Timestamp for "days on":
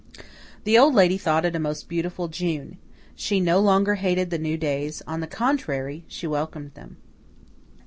4.57-5.19